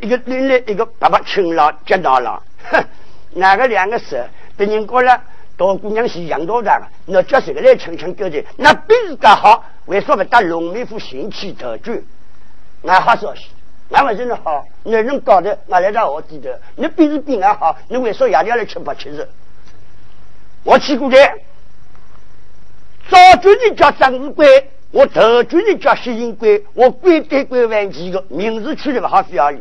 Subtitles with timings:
[0.00, 2.42] 一个另来一个爸爸亲了接到了，
[3.34, 4.24] 哪个两个事？
[4.56, 5.20] 别人过了，
[5.56, 8.44] 大姑娘是养多大那叫谁个来亲亲哥的？
[8.56, 12.02] 那鼻子刚好，为什么打龙眉虎心气得罪？
[12.84, 13.46] 俺好说是，
[13.90, 19.24] 俺们真的好，你人搞的，俺来到我记得，你鼻子比俺好，你为啥夜里来吃不吃肉？
[20.64, 21.16] 我去过的，
[23.08, 29.58] 早就的叫张日贵，我头就的叫薛银贵，我贵对贵万几个名字取的不好非要哩。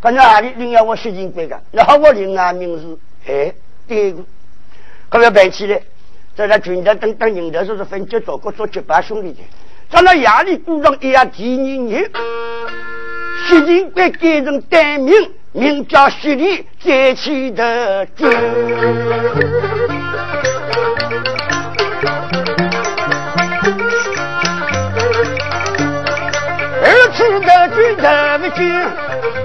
[0.00, 1.60] 可哪里领要我薛金贵的？
[1.72, 3.52] 然后我领俺名字，哎，
[3.88, 4.22] 对个，
[5.08, 5.80] 可不要摆起来，
[6.36, 9.40] 在那军队等等人的时候是分结做过做结拜兄弟的，
[9.90, 12.08] 在那衙里鼓上一样第二年，
[13.48, 15.12] 薛金贵改成单名，
[15.50, 18.28] 名叫薛礼，再起的军，
[26.84, 29.37] 二次的军怎么军？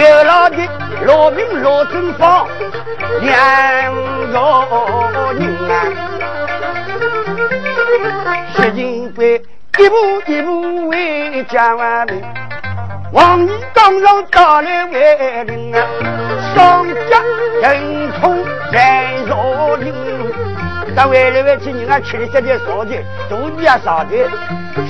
[0.00, 0.56] 刘老的
[1.04, 2.48] 罗明罗正芳
[3.20, 3.94] 两
[4.32, 5.84] 个人啊，
[8.56, 9.42] 薛金贵
[9.78, 12.22] 一步一步为家完命，
[13.12, 15.86] 王义刚上打来为邻啊，
[16.54, 17.22] 双家
[17.60, 18.38] 人冲
[18.72, 19.92] 人若林，
[20.96, 22.96] 但为了为去人家吃的这点烧的，
[23.28, 24.16] 肚子也烧的，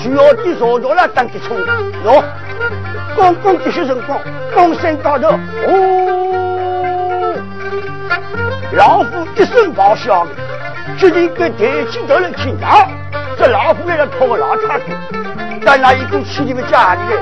[0.00, 1.58] 需要的烧着了当的冲。
[3.20, 4.18] 公公这些辰光，
[4.54, 5.28] 东山高头，
[5.66, 5.68] 哦，
[8.72, 9.04] 老虎
[9.36, 10.26] 一声咆哮，
[10.96, 12.88] 决定跟抬起头来听啊！
[13.36, 14.84] 这老虎为了，拖个老差子，
[15.66, 17.12] 在那一股气里面家里来，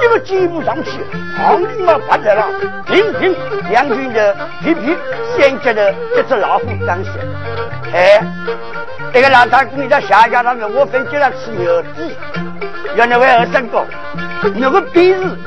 [0.00, 0.92] 一个箭步上去，
[1.36, 2.46] 黄鹂嘛爬来了，
[2.86, 3.34] 平平
[3.70, 4.96] 两军的皮皮
[5.36, 7.12] 先接的这只老虎当先，
[7.92, 8.22] 哎，
[9.12, 12.16] 这个老太公在下家当中，我分接了吃牛鸡，
[12.94, 13.84] 原来为二三个。
[14.52, 15.38] 那个鼻子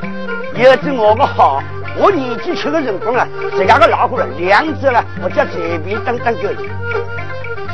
[0.54, 1.62] 有着我个好，
[1.96, 3.26] 我年纪轻的辰光了，
[3.56, 6.48] 这样个老虎了，两只了，我叫随便当当狗。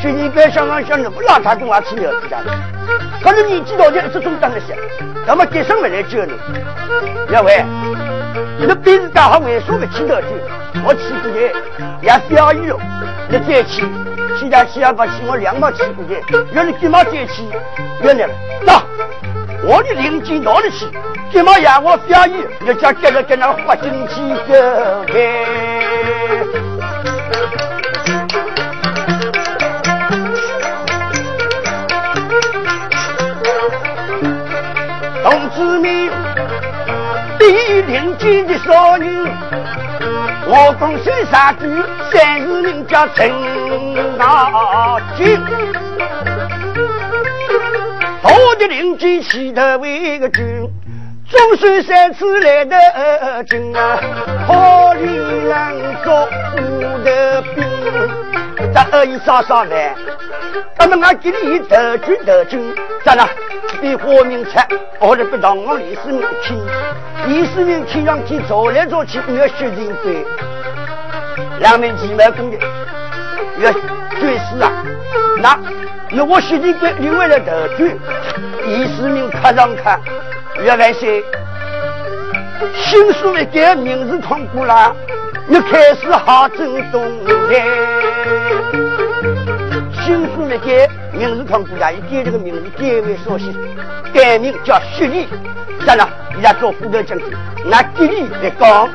[0.01, 2.37] 去年别想想想，那个老太公还吃牛子的，
[3.23, 4.77] 可是年纪大点，这种当了些，
[5.27, 6.33] 那么给什么来救你？
[7.31, 7.65] 两位，
[8.59, 10.27] 你的鼻子刚好为什么吃到酒？
[10.85, 11.41] 我吃过的
[12.03, 12.79] 也表演了，
[13.31, 13.87] 你再去，
[14.39, 17.43] 其他其他不去，我两毛吃过的，要是几毛再去，
[18.03, 18.33] 原来了，
[18.67, 19.34] 走。
[19.67, 20.87] 我的邻居哪里去？
[21.33, 22.39] 怎么让我表演？
[22.67, 24.15] 要叫接着跟那花进去
[24.47, 24.55] 走
[25.09, 25.15] 开。
[35.23, 36.11] 同志们，
[37.39, 39.09] 第一邻居的少女，
[40.47, 41.89] 我共姓啥子？
[42.13, 43.33] 三十名叫陈
[44.19, 45.41] 大军。
[48.25, 50.67] 我的邻居起头为个军，
[51.29, 54.01] 总算三次来的军啊！
[54.47, 56.27] 好里人做
[56.57, 59.95] 五的兵，咱二姨嫂嫂来，
[60.79, 62.75] 咱们俺给你头军头军，
[63.05, 63.29] 咋了？
[63.83, 64.67] 比花名菜，
[65.01, 66.55] 我的不当我李世民去，
[67.27, 70.25] 李世民去上去走来走去，要血腥鬼，
[71.59, 72.57] 两面鸡毛公的，
[73.59, 73.71] 要
[74.19, 74.73] 军师啊，
[75.43, 75.84] 那。
[76.17, 77.99] 那我现在给另外的头军，
[78.65, 80.01] 李世民看上看，
[80.63, 81.25] 越万岁，
[82.77, 84.95] 新书一改，名字通过了，
[85.49, 87.03] 你开始好整东
[87.51, 87.67] 来。
[90.05, 93.53] 新书一改，名字通过了，一改这个名字改为绍兴，
[94.13, 95.27] 改名叫薛礼。
[95.85, 96.09] 咋了？
[96.31, 97.27] 人家做副头将军，
[97.67, 98.89] 拿吉利来讲。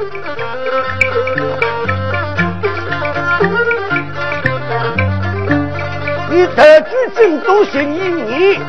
[6.56, 8.62] 特举征都十一年，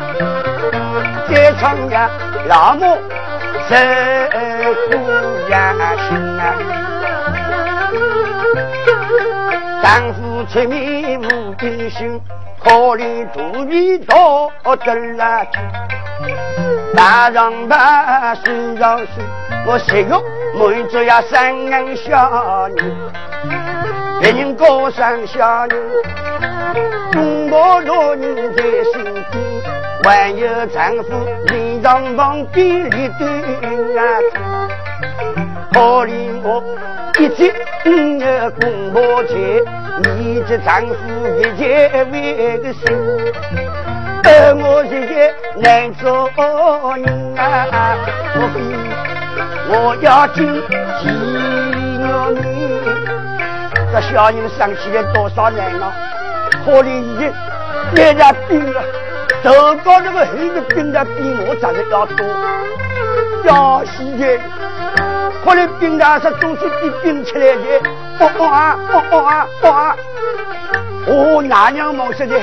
[1.28, 2.08] 在长呀
[2.46, 2.96] 老母
[3.68, 3.74] 受
[4.88, 4.96] 苦
[5.50, 5.74] 呀
[6.08, 6.42] 心啊，
[9.82, 12.20] 丈夫出面无定心，
[12.62, 14.52] 可怜肚皮多
[14.84, 15.46] 得了
[16.96, 19.06] 大丈八身上水，
[19.66, 20.20] 我十个
[20.58, 22.82] 满足呀三人小女，
[24.20, 25.74] 别人高山小女。
[27.10, 28.62] 中国老人在
[28.92, 29.24] 身边，
[30.04, 31.08] 还有丈夫
[31.46, 33.26] 脸上旁边立对
[33.96, 34.00] 啊，
[35.72, 36.10] 可怜
[36.42, 36.62] 我
[37.18, 37.50] 一天
[37.86, 37.88] 五
[38.20, 38.22] 日
[38.60, 39.34] 公婆钱，
[40.04, 40.92] 你这丈夫
[41.38, 42.80] 一切为个心，
[44.22, 46.30] 而我现在难做
[46.96, 47.04] 人
[47.36, 47.96] 啊！
[48.36, 48.54] 我非
[49.72, 50.38] 我要进
[51.02, 51.02] 监
[51.74, 52.99] 狱，
[53.92, 55.92] 这小人生起来多少难啊！
[56.64, 57.32] 可怜你，
[57.94, 58.82] 别着病了，
[59.42, 62.26] 头高那个黑的病的比我长得要多，
[63.44, 64.38] 要死的。
[65.42, 67.80] 可怜冰大是总是比冰起来的，
[68.20, 69.96] 哦哦啊，哦哦啊，哦啊！
[71.06, 72.38] 哦，那娘忙说的，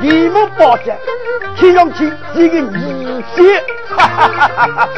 [0.00, 0.96] 你们包着，
[1.56, 3.60] 听上去是一个女婿，
[3.96, 4.88] 哈哈哈哈哈！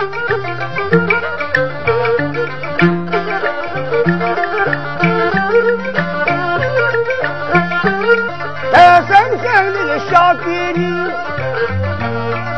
[10.11, 11.11] 小闺女，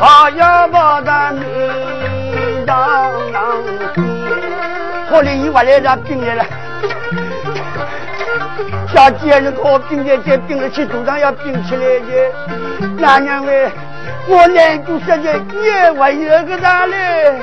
[0.01, 1.41] 还要把她命
[2.65, 3.13] 当
[5.11, 6.45] 我的一万来张病来了，
[8.89, 10.71] 小姐你给我病在这病了。
[10.71, 12.33] 起肚上要病起来的，
[12.97, 13.71] 那娘喂，
[14.29, 17.35] 我难过实在越我越个大嘞。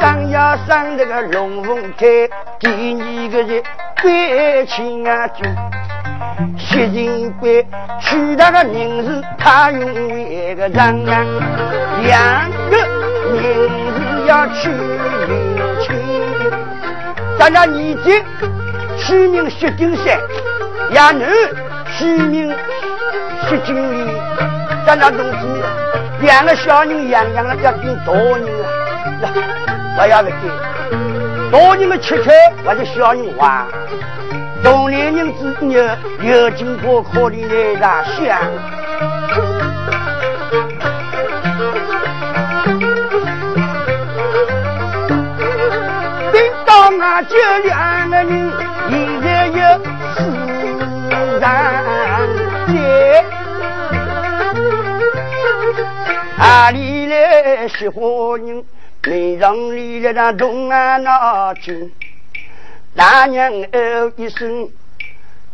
[0.00, 3.62] 上呀上这个龙凤胎，第二个是
[4.02, 5.44] 关亲啊舅，
[6.58, 7.66] 薛金贵
[8.00, 9.80] 取他个名字，他用
[10.28, 11.24] 一个人啊，
[12.02, 13.04] 两个。
[13.24, 15.96] 名字要取名清，
[17.38, 18.22] 咱那年纪
[18.98, 20.20] 取名薛丁山，
[20.92, 21.24] 伢女
[21.96, 22.54] 取名
[23.48, 24.14] 薛金莲，
[24.86, 25.46] 咱那东西
[26.20, 28.46] 两个小人养养了要跟大人
[29.22, 29.24] 啊，
[29.96, 30.34] 不要不给，
[31.54, 32.30] 老人们吃吃
[32.66, 33.64] 或者小人玩，
[34.64, 38.40] 同龄人之间有经过可怜的那想。
[46.98, 48.52] 那就两个人，
[48.88, 49.54] 现在有
[50.16, 50.20] 四
[51.38, 51.42] 人
[52.66, 52.72] 结。
[56.36, 58.02] 哪里来喜欢
[58.44, 58.64] 人？
[59.06, 61.92] 门上里来那东啊那军，
[62.96, 64.70] 大娘哦一声，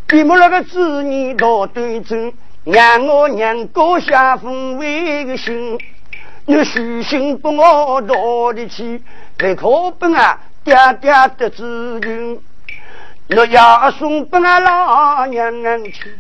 [0.07, 2.33] 闭目那个子女多端正，
[2.65, 5.79] 让我娘高下风为个心，
[6.47, 9.03] 你虚心不我道得起，
[9.37, 10.41] 不可本啊。
[10.63, 12.39] 爹爹的子女，
[13.35, 15.51] 我要送给俺老娘
[15.85, 16.15] 去，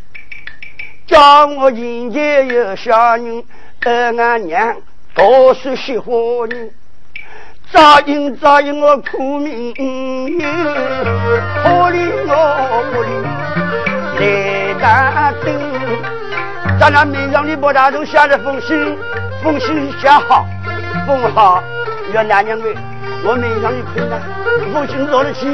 [1.06, 3.44] 叫我人间有小人，
[3.84, 4.76] 而俺娘
[5.14, 6.14] 多是喜欢
[6.48, 6.70] 你，
[7.72, 12.32] 早应早应我苦命，可怜我
[12.92, 13.10] 可怜
[14.18, 15.48] 来打灯，
[16.80, 18.98] 咱那门上的包大人写了封信，
[19.42, 20.44] 封信写好，
[21.06, 21.62] 封好，
[22.12, 22.74] 要男娘们。
[23.22, 24.18] 我面上一困难，
[24.72, 25.46] 父亲着了气，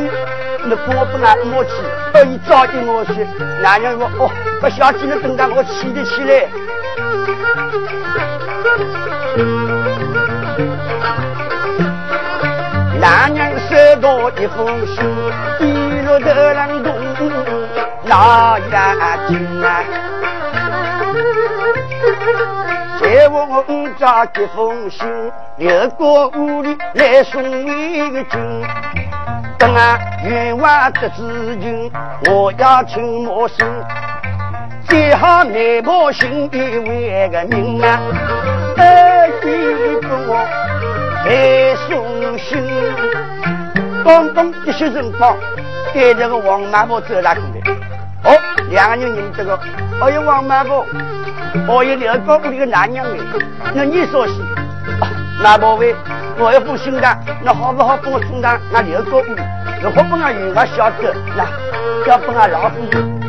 [0.64, 1.70] 那我不拿我去，
[2.14, 3.26] 而你早点我去。
[3.60, 4.30] 男人说：“哦，
[4.60, 6.48] 不小心的等到我起得起来。”
[13.00, 15.04] 男人收到一封信，
[15.60, 16.94] 一路头浪动，
[18.04, 18.68] 老眼
[19.28, 19.84] 睛啊！
[23.00, 25.06] 在我五家这封信，
[25.56, 28.66] 流过屋里来送一个信。
[29.58, 31.92] 等俺冤枉得知情，
[32.30, 33.66] 我要请莫生，
[34.88, 38.00] 最好内部信一位个人啊，
[38.76, 39.46] 二弟
[40.00, 40.46] 给我
[41.26, 42.62] 来送信。
[44.04, 45.36] 刚刚一些人报，
[45.92, 47.46] 给这个王妈婆走哪去了？
[48.22, 48.38] 哦，
[48.70, 49.58] 两个人认这个，
[50.00, 50.86] 哦有王妈婆。
[51.66, 53.20] 我有两个屋里的男人嘞，
[53.74, 54.34] 那你说是？
[55.42, 55.94] 那宝贝，
[56.38, 59.24] 我要不信的，那好不好帮我送到那两个屋？
[59.82, 61.44] 如果不俺有我晓得，那
[62.06, 63.20] 要不俺老夫人。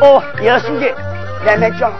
[0.00, 0.92] 哦，有时间
[1.44, 1.92] 慢慢讲，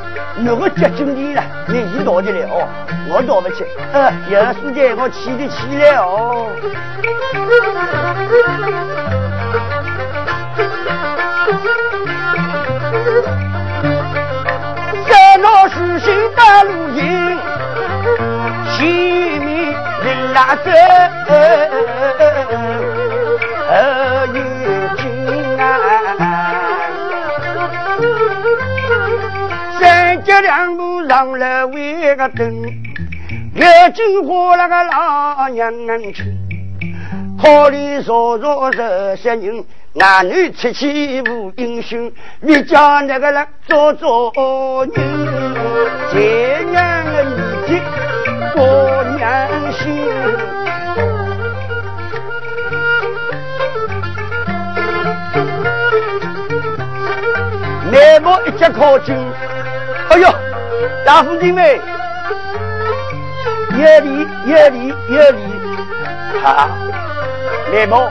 [0.44, 2.68] 如果接近你了，你一到的来哦，
[3.08, 3.64] 我到不去。
[3.92, 6.50] 呃，有时间我起得起来哦。
[15.38, 17.38] 老师心大路营，
[18.72, 18.86] 前
[19.42, 20.70] 面人拉走，
[31.16, 32.62] 上了围个灯，
[33.54, 35.72] 月金花那个老娘
[36.12, 36.26] 亲，
[37.40, 39.64] 可怜弱弱这些人。
[39.94, 44.92] 男女出去无英雄，你叫那个人做做女，
[46.12, 47.80] 这样的年纪
[48.54, 49.96] 过娘心。
[57.90, 59.16] 眉毛一接靠近，
[60.10, 60.28] 哎呦，
[61.04, 61.80] 大夫人们，
[63.72, 65.40] 有理有理有理，
[66.42, 66.68] 好，
[67.72, 68.10] 眉毛。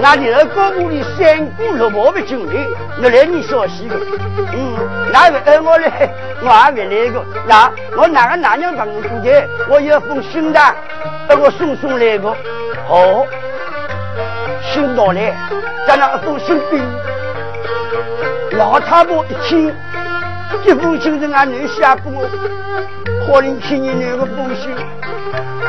[0.00, 2.66] 那你二哥屋里三姑六婆的经历，
[3.02, 3.96] 我来你说西个，
[4.52, 4.76] 嗯，
[5.12, 6.10] 那个二我来，
[6.42, 7.24] 我还没来过。
[7.46, 10.60] 那我哪个男人朋友过去，我有封信的，
[11.28, 12.30] 给我送送来个。
[12.86, 13.26] 好，
[14.62, 15.34] 信到来，
[15.86, 16.82] 在那封信边，
[18.52, 19.74] 老太婆一听，
[20.64, 22.28] 这封信是俺女写给我，
[23.26, 24.74] 可能听你那个封信，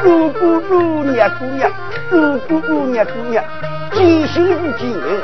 [0.04, 1.72] 姑姑姑娘姑娘，
[2.10, 3.44] 姑姑姑娘姑娘。
[3.94, 5.20] 几心是几人，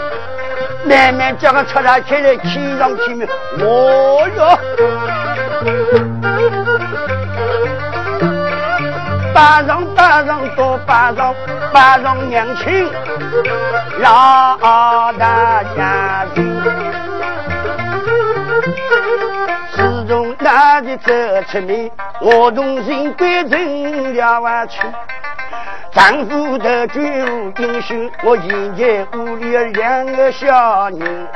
[0.87, 3.27] 慢慢叫个出来起来，气上气面，
[3.59, 4.57] 我哟，
[9.33, 11.35] 班上班上多班上
[11.71, 12.89] 班上年轻
[13.99, 14.57] 老
[15.19, 16.41] 大家子，
[19.75, 21.11] 自从那里走
[21.47, 21.89] 出面，
[22.21, 24.79] 我同心归正了湾去。
[25.91, 31.27] 丈夫的举武英雄，我迎接屋里两个小人，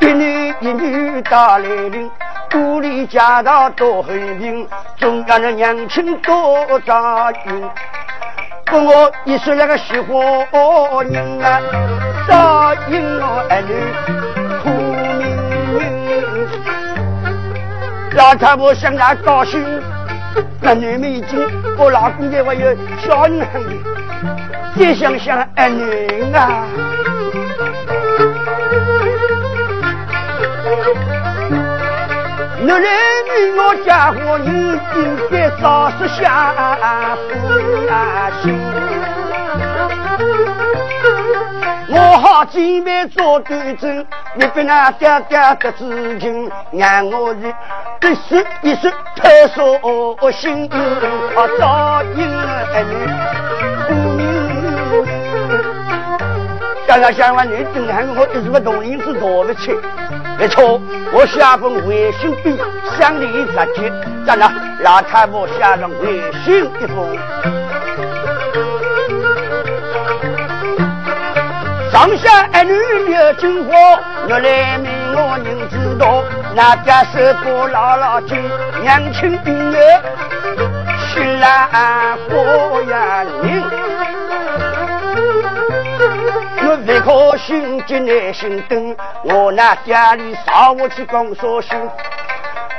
[0.00, 2.10] 一男一女大来临，
[2.54, 4.66] 屋里家道多很平，
[4.96, 7.70] 中央的娘亲多扎营。
[8.64, 11.60] 跟我一说那个喜欢人啊，
[12.26, 14.41] 扎营我儿女
[18.14, 19.62] 老太婆向他高兴。
[20.60, 21.40] 那女们已经，
[21.76, 23.70] 我老公家还有小女孩的，
[24.78, 26.66] 再想想儿女啊，
[32.60, 32.88] 我来
[33.28, 34.46] 为我家伙你
[34.94, 37.30] 应该早说下苦
[38.42, 39.01] 心。
[41.94, 47.46] 我好姐妹做对证，你别那嗲嗲的知情，让我一
[48.00, 49.62] 一时一时太伤
[50.32, 50.70] 心。
[50.72, 52.92] 啊，早应儿女，
[56.86, 59.78] 刚刚想完你等下我一时不动因子躲不起。
[60.38, 60.80] 没错，
[61.12, 62.58] 我下封回信笔，
[62.98, 63.92] 向你直接，
[64.26, 67.18] 咱那老太婆下上回信一封。
[71.92, 72.72] 上下儿女
[73.10, 73.74] 留金花，
[74.26, 78.42] 我来命我人知道，那家是个老老金，
[78.80, 80.02] 娘亲女儿
[80.96, 81.68] 是兰
[82.16, 83.62] 花呀人。
[86.64, 91.76] 我不可心急耐心等，我那家里少我去讲说心，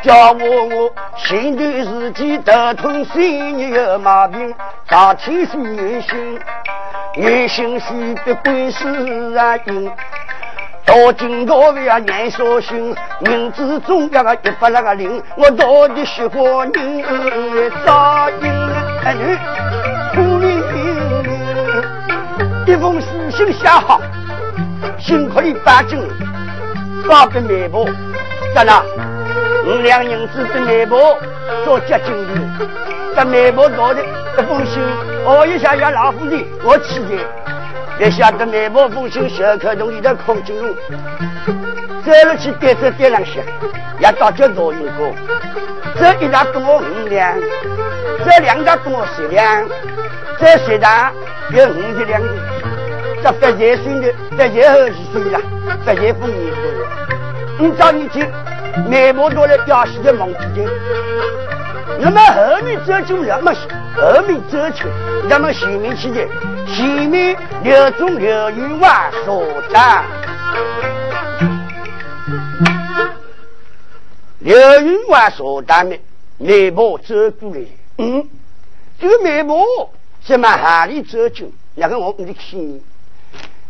[0.02, 4.52] 叫我我心对自己头痛心里有毛病，
[4.90, 6.40] 上天是女心。
[7.16, 8.88] 女性须得归世
[9.38, 9.92] 啊应，
[10.84, 18.52] 到今朝为啊年少心，名字中央个一百那个零，我到底喜欢人早应
[19.04, 19.38] 儿女
[20.16, 20.64] 苦命
[22.66, 24.02] 一封书信写好，
[25.00, 26.00] 辛苦你八斤，
[27.08, 27.86] 发给媒婆，
[28.56, 28.84] 在那
[29.66, 31.18] 五两银子的媒婆
[31.64, 32.68] 做接金的，
[33.16, 34.82] 在媒婆拿的一封信。
[35.26, 40.76] 哦，一下下老虎的，我起来，一下子美貌风行，小客洞里的空金龙，
[42.04, 43.42] 走了去点着点两下，
[44.00, 45.10] 也到这罗云哥，
[45.98, 47.34] 这一张给我五两，
[48.26, 49.66] 这两张给我十两，
[50.38, 51.14] 这十张
[51.52, 52.28] 有五十两的，
[53.24, 55.40] 这八节孙的，八节后几岁了，
[55.86, 56.62] 八节丰年过，
[57.60, 57.74] 你。
[57.78, 58.26] 找你去，
[58.90, 60.68] 眉毛多了，要死的忙之间。
[62.00, 63.54] 那么后面走就那么
[63.96, 64.86] 后面走去，
[65.30, 66.28] 那么前面去的，
[66.68, 70.04] 前面刘忠、刘玉华说的，
[74.40, 76.00] 刘玉华说的
[76.38, 77.62] 眉毛走过来，
[78.00, 78.28] 嗯，
[79.00, 79.64] 这个眉毛
[80.26, 81.54] 是么哪里走进？
[81.76, 82.82] 那个我你的看你，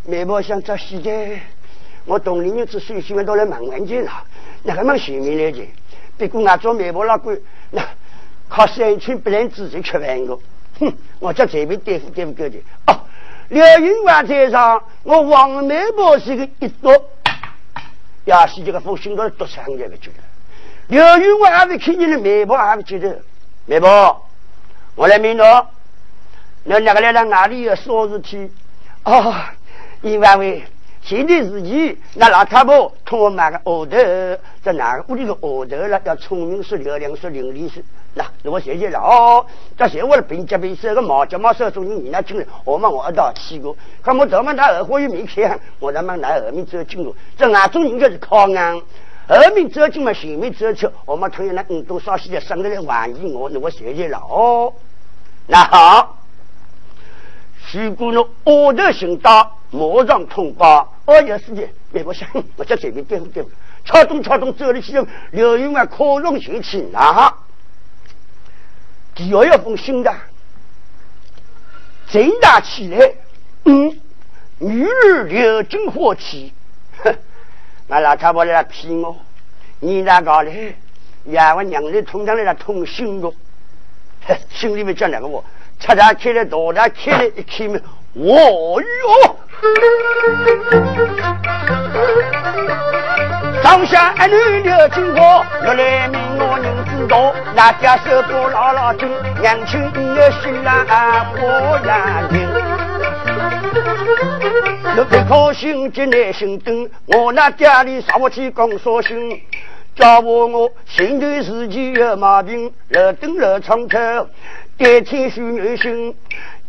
[0.06, 1.12] 媒婆想找西的，
[2.06, 4.12] 我同龄人只水喜欢到来忙完件了，
[4.64, 5.68] 那个么前面来的，
[6.18, 7.42] 别过俺做媒婆老鬼
[7.72, 7.84] 那。
[8.50, 10.38] 靠山村不能自己吃饭的，
[10.80, 10.94] 哼！
[11.18, 12.58] 我叫这边对付对付够的。
[12.86, 13.02] 哦，
[13.50, 16.92] 刘云湾在上，我王媒婆是个一读，
[18.26, 20.18] 要是这个封信都读上也不觉得。
[20.88, 23.20] 刘云湾还没看见的媒婆还不觉得。
[23.66, 24.24] 媒婆，
[24.94, 25.42] 我来问你，
[26.66, 28.52] 你那个来到哪里有啥事体？
[29.06, 29.34] 哦，
[30.04, 30.64] 一万位
[31.06, 33.98] 前段时间那老太婆同我买个额头，
[34.64, 36.02] 在哪个屋里个额头了？
[36.06, 37.84] 要聪明说流量说伶俐说，
[38.14, 39.46] 那我谢谢了哦。
[39.78, 43.76] 这些我的平级平手个毛脚毛手中人，你那进来，我们我一道去过。
[44.02, 48.82] 看我早么他二话又没开，我他妈拿后面走进入，这俺中人就是靠硬。
[49.28, 54.72] 后面走进嘛，前面走出，我们同样那五多少西的生的来玩意我，那我谢谢了哦。
[55.48, 56.18] 那好，
[57.74, 63.50] 如果侬额头行到马上通报，二有事情，别不想，我在这边对付对付，
[63.84, 67.34] 敲动敲动走了去，刘云啊，可容行去拿。
[69.14, 70.16] 第二封信的，
[72.08, 73.14] 贼大起来，
[73.66, 74.00] 嗯，
[74.60, 76.54] 女儿刘金火气，
[77.04, 77.14] 哼，
[77.88, 79.16] 那老太婆来骗我，
[79.82, 80.76] 你那搞嘞？
[81.26, 83.32] 呀，我娘的通常来通信的，
[84.50, 85.44] 心里面讲两个我，
[85.80, 87.82] 擦擦开了，多大开了，一开门，
[88.16, 89.36] 哦哟！
[93.64, 99.10] 上下儿女留经过，原来命我人知道，那家手把牢牢紧，
[99.42, 100.86] 娘亲的新郎
[101.40, 101.50] 过
[101.88, 102.48] 呀人。
[104.96, 109.42] 我一颗心结耐心等，我那家里上不去讲说心，
[109.96, 113.98] 叫我我前段时间有毛病，热等热窗口，
[114.78, 116.14] 改天需女性。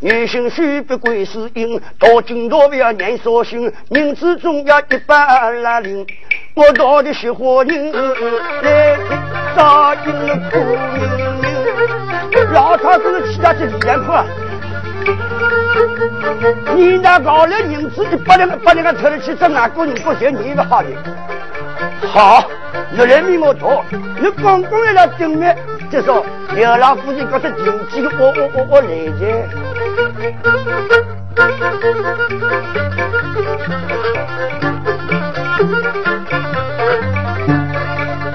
[0.01, 6.07] 女性须不归是因，到今朝不要念绍兴，名字总要一百拉零。
[6.55, 7.91] 我到底是何人
[8.63, 8.99] 来
[9.57, 10.59] 答应了苦
[11.41, 12.53] 命？
[12.53, 14.27] 老太子其他是李连啊。
[16.75, 20.89] 你那搞了名字一百两个百两个出来去，这哪个人不学你一个好的？
[22.09, 22.45] 好，
[22.93, 25.57] 你来命我多，你刚刚来了对面，
[25.95, 29.23] 就说刘老夫人搞出经济的，我我我我来着。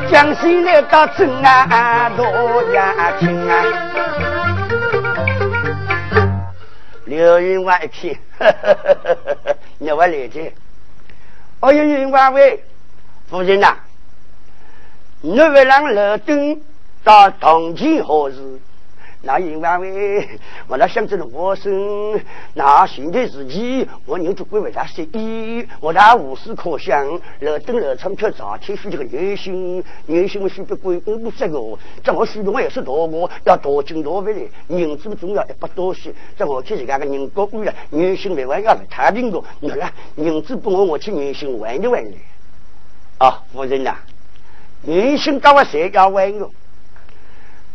[0.09, 2.23] 江西来到镇啊，多
[2.73, 3.61] 呀亲啊！
[7.03, 10.53] 刘云外一呵呵呵呵呵， 你我来接。
[11.59, 12.63] 哎呦，云外喂，
[13.29, 13.75] 夫人呐，
[15.19, 16.61] 你为让楼登
[17.03, 18.59] 到同情何事？
[19.21, 22.17] 那因为我那想着了我生，
[22.53, 27.05] 那现在自己我人就归为他十一，我那无事可想，
[27.41, 31.59] 楼登楼窗却早天许这个女性，女性们许不归我不这个，
[32.01, 42.17] 这我许的我也是多我要多进多回来，人子重要一百多些，这我去人家个人高贵了，女性没玩要来太平的，你看人子不我我去女性玩一玩的，
[43.17, 43.97] 啊夫人呐，
[44.83, 46.49] 女性搞我谁要玩哟，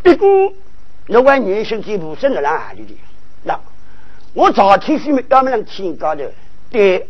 [0.05, 0.53] 不过。
[1.07, 2.97] 那问女性进步生在哪里的？
[3.43, 3.61] 那
[4.33, 6.33] 我早天是没要么能天高的，
[6.71, 7.07] 对，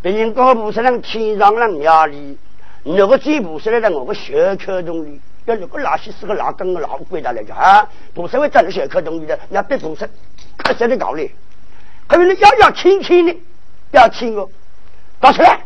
[0.00, 2.38] 别人高不是能天上能庙里，
[2.84, 7.86] 那个进步是来在我个小口洞里，要那个老些是个老根个老鬼的来着啊！
[8.14, 10.08] 不是会站在小口洞里的，那别不是
[10.56, 11.30] 可谁的搞嘞？
[12.06, 13.36] 可是你要要亲亲的，
[13.90, 14.48] 要亲哦，
[15.20, 15.60] 搞出来，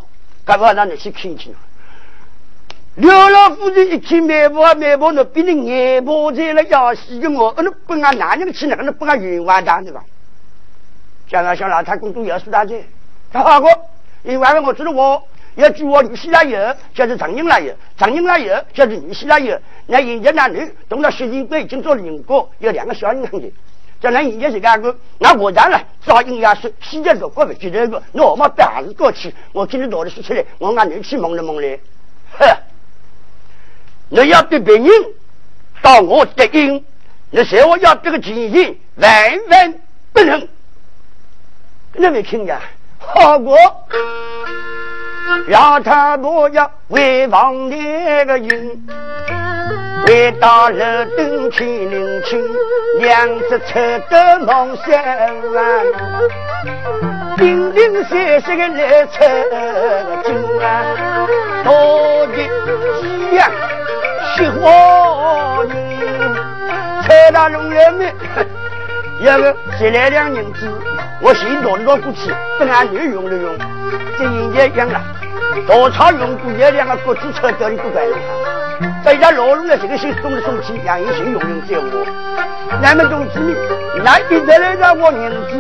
[0.45, 1.55] 干嘛让你去亲亲？
[2.97, 10.01] 刘老夫人一听媒婆媒婆，那变成眼婆在了要死的我，那不按男人去，那个那不按冤枉的，吧？
[11.29, 12.85] 想啊想，老太公都要死大姐，
[13.33, 13.69] 他好过，
[14.23, 15.21] 因为我知道我
[15.57, 19.59] 要娶我女婿来有，就是长英来有，长英来有，就是女婿来有。
[19.89, 23.53] 那人家男女同到十几岁已经做了人过，有两个小人的，
[24.01, 31.81] 将来人家是干个，那我当然照应下说，现在个过不记得个，那我们还是过去，我今天到底说出来，我俺女婿蒙了蒙嘞，
[32.39, 32.47] 呵。
[34.09, 34.89] 你要对别人
[35.83, 36.85] 到我的应，
[37.31, 39.11] 你说我要这个情形，万
[39.51, 39.75] 万
[40.13, 40.49] 不能。
[41.95, 42.59] 你没听见？
[42.99, 43.57] 好过
[45.47, 48.87] 让他不要为王那个人，
[50.07, 52.43] 为到了登天领情，
[53.01, 55.61] 两只车的梦想啊，
[57.37, 59.25] 零零散散的来扯
[60.25, 61.27] 金啊，
[61.65, 62.64] 多的。
[64.37, 65.97] 喜欢你，
[67.07, 68.13] 财大龙人们，
[69.21, 70.69] 要个十来两银子，
[71.21, 73.57] 我先拿拿过去，等俺女用了用。
[74.19, 75.01] 这人家讲了，
[75.69, 78.19] 多少用过一两个国子车叫你不管用。
[79.05, 82.05] 在家老龙的这个先送来送去，两人先用用在我。
[82.83, 83.57] 那么同志们，
[84.03, 85.57] 那一直来让我名字，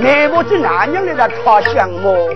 [0.00, 2.28] 内部是哪样的在插香么？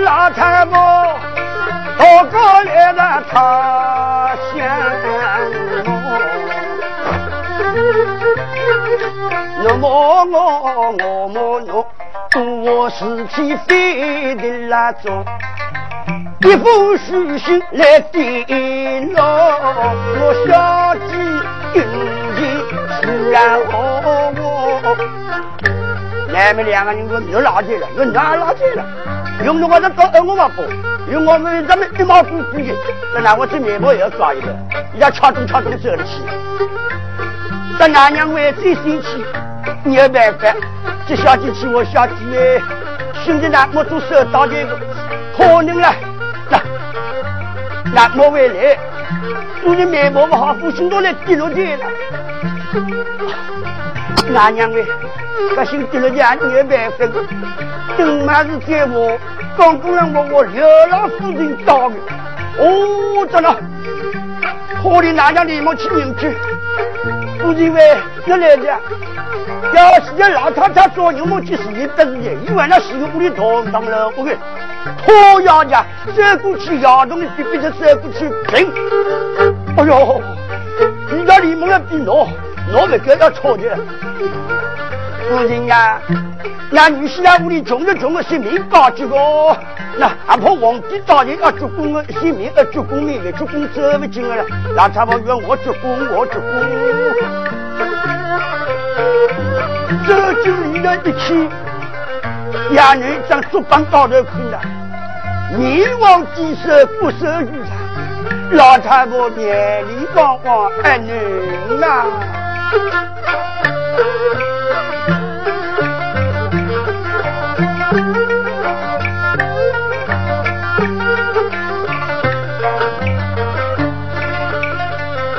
[0.00, 0.76] 老太婆。
[1.98, 4.56] 高高来了他乡
[9.62, 10.34] 我，我我
[10.92, 11.86] 我我我，
[12.30, 15.24] 祝我事体飞的那种。
[16.40, 19.20] 一封书信来电咯，
[20.16, 21.12] 我小姐
[21.74, 21.78] 今
[22.34, 22.40] 天
[23.02, 23.36] 是然
[23.70, 23.72] 后
[24.40, 24.42] 我，
[26.34, 28.82] 俺们两个人说又拉起了，又哪拉起了？
[29.44, 30.62] 用我这找我嘛不？
[31.10, 32.74] 用我们咱们一毛不顾的，
[33.22, 34.54] 那我这面包也要抓一个，
[34.98, 36.22] 要敲东敲东走得起。
[37.78, 39.24] 这俺娘为最生气，
[39.82, 40.54] 没有办法，
[41.08, 42.62] 这小姐气我小姐妹，
[43.24, 44.78] 兄弟呢我做手到这个
[45.36, 45.92] 可能了。
[46.48, 46.60] 那
[47.92, 48.78] 那莫回来，
[49.64, 51.86] 昨天面包不好，父亲都来第六天了。
[54.34, 54.84] 俺娘嘞，
[55.54, 57.24] 不行跌落地，你也办法个。
[57.96, 59.18] 等嘛是在我，
[59.56, 61.96] 刚刚让我我刘老夫人到的。
[62.58, 63.56] 哦，真了，
[64.82, 66.36] 可怜那家连忙去迎去。
[67.40, 68.78] 夫人喂，你来着？
[69.74, 74.36] 要是这老太太做牛毛去事业得意，以为那是个屋里堂堂了，我给。
[75.06, 78.72] 好呀呀，走过去摇动的就变成走过去平。
[79.76, 80.22] 哎呦，
[81.10, 82.28] 你家李梦要比我，
[82.72, 83.76] 我不该要错的。
[85.28, 86.00] 夫人呀，
[86.70, 89.16] 那女婿在屋里穷着穷的性命高几个，
[89.96, 95.74] 那还怕皇帝大人要鞠躬的性命要鞠躬命的鞠躬走不进来了，那他们怨我鞠躬，
[96.16, 96.40] 我鞠躬，
[100.08, 101.48] 走进里头一去。
[102.74, 104.60] 衙女将竹棒高头看了，
[105.56, 107.72] 面黄肌瘦不受雨伞，
[108.50, 111.12] 老太婆眼里光光爱女
[111.84, 112.06] 啊！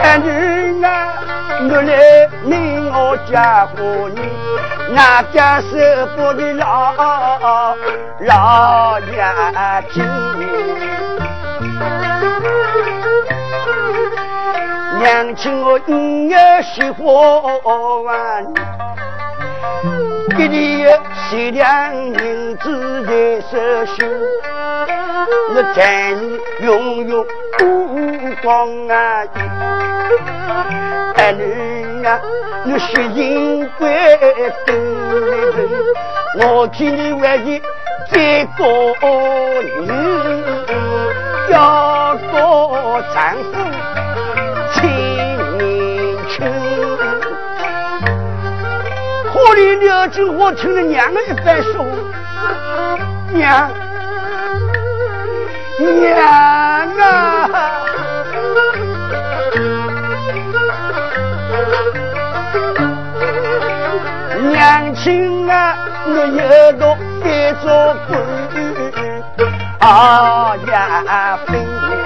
[0.04, 1.16] 爱女啊，
[1.70, 3.82] 我来命我嫁给
[4.14, 4.20] 你。
[4.94, 7.76] 那家是不的老
[8.20, 10.04] 老眼睛，
[15.02, 18.46] 娘亲我一月喜欢，
[20.38, 20.86] 一粒
[21.28, 24.08] 十两银子在手心，
[25.56, 27.26] 我在你拥有
[27.64, 29.24] 五光啊！
[31.16, 32.22] 儿女啊，
[32.64, 33.90] 你血银贵
[34.68, 35.68] 多人，
[36.38, 37.60] 我替你为你
[38.12, 38.64] 再过
[39.64, 39.88] 年，
[41.50, 43.58] 要过丈夫
[49.52, 51.86] 可怜了金，我听了娘的一番说，
[53.34, 53.70] 娘
[55.78, 56.18] 娘
[56.98, 57.50] 啊！
[64.54, 65.76] 娘亲啊，
[66.08, 67.68] 我有多非做
[68.08, 68.10] 官，
[69.80, 72.01] 啊呀非！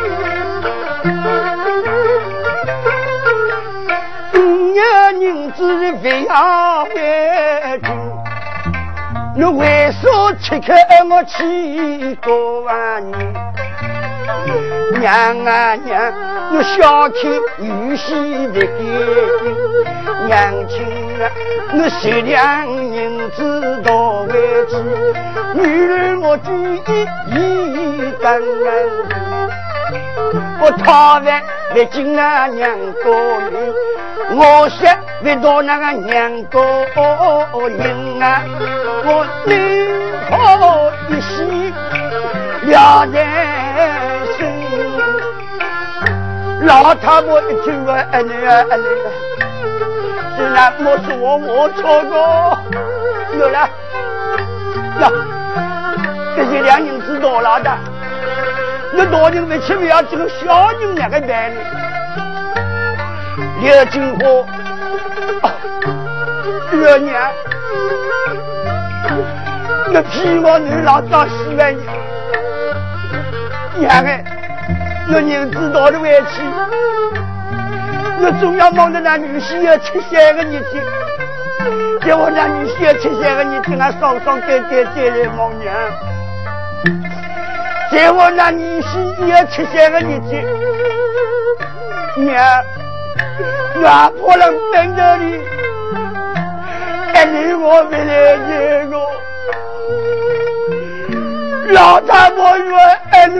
[5.26, 6.92] 人子非要回
[7.82, 7.90] 去，
[9.36, 10.08] 你为啥
[10.40, 10.76] 切开
[11.10, 13.34] 我七个万年？
[15.00, 15.12] 娘
[15.44, 16.14] 啊娘，
[16.54, 17.20] 我小看
[17.58, 18.78] 女婿的干
[20.28, 20.86] 娘亲
[21.20, 21.26] 啊，
[21.74, 24.32] 我十两银子多为
[24.70, 24.74] 主，
[25.56, 26.52] 女人我举
[26.86, 27.34] 一
[27.72, 28.40] 一干
[30.62, 31.42] 我讨饭
[31.74, 32.70] 为敬那娘
[33.04, 33.10] 高
[33.52, 33.74] 人，
[34.38, 36.62] 我想为到那个娘高
[37.68, 38.44] 人啊，
[39.04, 39.56] 我宁
[40.30, 41.44] 可一死
[42.68, 43.26] 了人。
[46.62, 48.84] 老太婆一听说，哎你啊哎你，
[50.38, 52.16] 虽然我是我错过，
[53.40, 53.68] 有了，
[55.02, 55.10] 呀，
[56.36, 57.76] 这些两银子多了的，
[58.94, 61.62] 那大人为什么要这个小人两个办呢？
[63.62, 64.26] 刘金花，
[66.84, 67.32] 二娘，
[69.92, 71.82] 那皮毛女老早死了你，
[73.80, 74.24] 娘哎。
[75.08, 76.42] 我人知道的委屈，
[78.20, 80.82] 我总要望着那女婿要七三个日子，
[82.02, 85.72] 叫我那女婿要七三个日子，俺双双对对对来望娘。
[87.92, 90.34] 叫我那女婿要七三个日子，
[92.18, 92.44] 娘，
[93.86, 95.40] 俺不能等着你，
[97.15, 98.93] 爱你我不来这个，
[101.71, 102.78] 老太婆说
[103.10, 103.39] 爱你。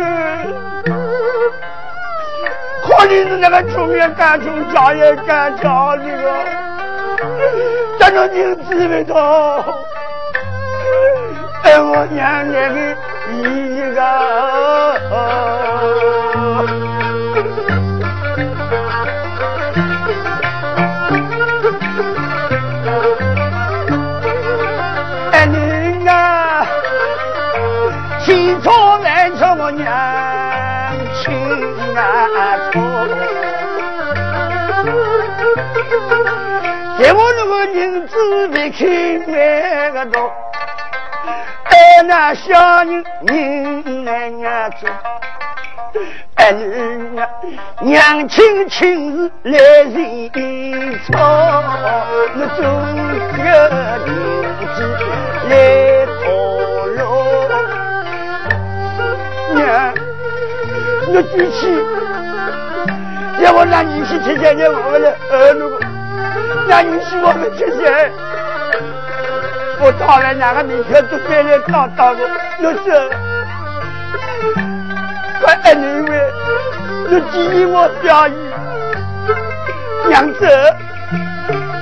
[2.88, 6.34] 我你是那个穷也干穷，家也干家的个，
[8.00, 9.20] 这种人知不道，
[11.64, 12.76] 哎，我娘那个
[13.34, 13.44] 一
[13.94, 14.00] 个。
[37.76, 38.86] 我那个银子没开
[39.28, 40.32] 买个多，
[41.66, 44.90] 哎那小人人来做，
[46.36, 47.28] 哎娘
[47.82, 51.20] 娘亲亲自来认错，
[52.36, 53.44] 我做个
[54.08, 54.18] 银
[54.74, 54.78] 子
[55.50, 55.54] 来
[56.24, 56.26] 讨
[56.96, 56.98] 路。
[59.54, 59.64] 娘，
[61.08, 61.60] 我举起，
[63.44, 65.36] 要我拿你去吃钱，我们的儿
[66.66, 68.12] 女，拿你去我们吃钱。
[69.80, 72.22] 我当然两个明天都回来当当的，
[72.64, 73.10] 我这，
[75.42, 76.12] 快二女们，
[77.10, 78.32] 我建议我表姨，
[80.08, 80.48] 娘子，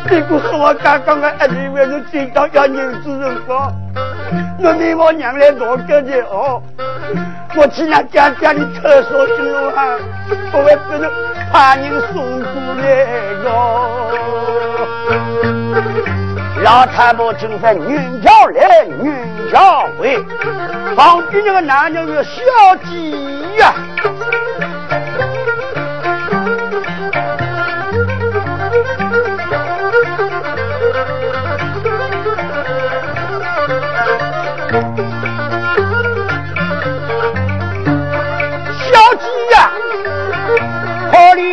[0.10, 3.72] 这不是我刚刚的二女们，我听到要人子人方。
[4.60, 6.62] 我命我娘来做个的哦，
[7.56, 10.00] 我去那家家里厕所去了哈，
[10.52, 11.12] 我会不能
[11.52, 12.84] 怕人送过来
[13.44, 14.53] 哟。
[16.64, 19.14] 老太婆正在女家来女
[19.52, 20.18] 家回，
[20.96, 23.12] 旁边那个男人是小鸡
[23.58, 23.74] 呀。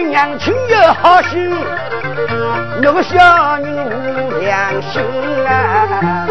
[0.09, 1.51] 娘亲有好心，
[2.83, 4.10] 那个小人
[4.51, 5.01] 良心
[5.47, 6.27] 啊！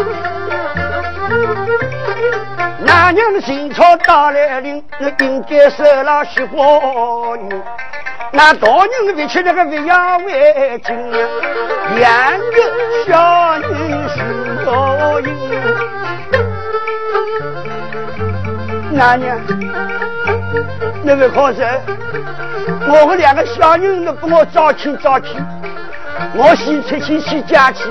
[2.84, 7.58] 那娘新朝打来临，那应该收了媳妇女。
[8.30, 8.68] 那大
[9.06, 11.18] 人别去那个未养为亲啊，
[11.96, 12.56] 两个
[13.06, 13.70] 小人
[14.10, 14.16] 是
[14.66, 15.34] 老人。
[18.92, 19.38] 那娘，
[21.02, 21.66] 那个好生。
[22.86, 25.42] 我和两个小人都给我招亲招亲，
[26.34, 27.84] 我先出去去家去，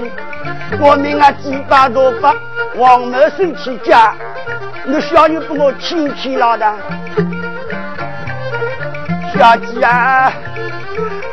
[0.79, 2.33] 我命啊几把头发，
[2.75, 4.13] 往门生去家，
[4.85, 6.75] 那小人把我亲亲了的。
[9.37, 10.31] 小姐啊，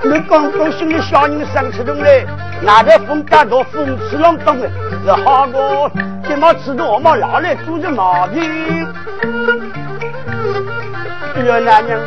[0.03, 2.25] 你刚刚生的小人生出来，
[2.63, 4.69] 哪头风大多风刺浪东的，
[5.05, 5.91] 是好个，
[6.29, 8.87] 这么吃的我们老来都是毛病。
[11.35, 12.01] 这男人。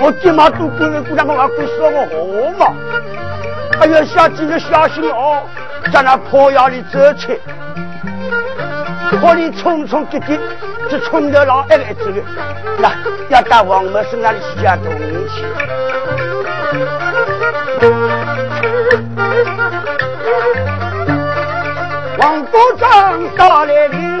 [0.00, 2.14] 我今嘛都过来过来，我还会说个好
[2.56, 2.72] 嘛？
[3.80, 5.42] 哎呀，小姐你小心哦，
[5.92, 7.40] 在那破窑里走去，
[9.20, 10.38] 坡里冲冲滴滴，
[10.90, 12.20] 这冲得老挨挨走的。
[12.78, 12.92] 那
[13.28, 14.92] 要到王某身那里去家东
[15.28, 15.44] 去。
[22.18, 24.20] 王部长到来临，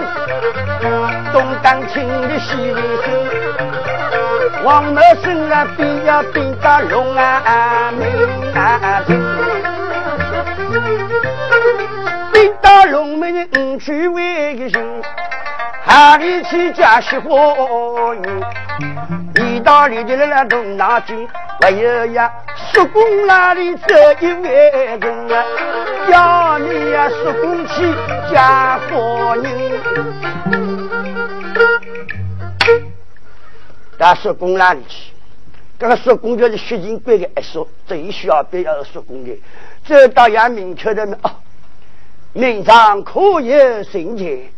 [1.32, 3.08] 东当亲的西里生。
[4.64, 8.06] 王某生啊，变呀变得龙啊命
[8.54, 9.20] 啊精，
[12.32, 15.02] 变得龙命五去为个行，
[15.86, 17.30] 哪里去嫁媳妇
[19.58, 19.60] 女？
[19.60, 21.28] 意大利的那东南军，
[21.60, 22.32] 还有呀，
[22.72, 25.44] 叔公那里走一位人啊，
[26.08, 27.92] 叫你呀叔公去
[28.32, 29.80] 嫁夫人。
[33.98, 35.12] 到叔公那里去，
[35.76, 39.36] 这个叔公就是血型贵的一叔，这一需要必要叔公的。
[39.84, 41.30] 这到阳明确的哦，
[42.32, 44.48] 明上可有神节，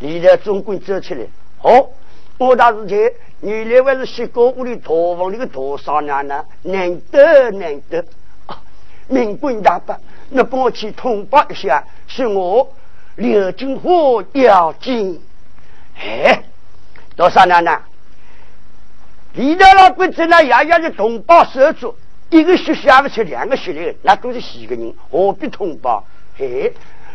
[0.00, 1.24] 里头总管走起来。
[1.62, 1.88] 哦，
[2.36, 2.98] 我大事情，
[3.42, 8.04] 原来还是西高屋里大房里的大少娘呢，难得难得
[8.46, 8.60] 啊。
[9.08, 9.96] 民官大伯，
[10.28, 12.70] 你帮我去通报一下，是我
[13.16, 13.90] 刘金花
[14.32, 15.20] 要紧。
[15.98, 16.42] 哎，
[17.16, 17.80] 多少娘呢？
[19.32, 21.96] 李大老鬼在那爷爷的同胞手足，
[22.28, 26.04] 一个血下不去，两个血来，那都是四个人，何必通报？
[26.38, 26.70] 哎，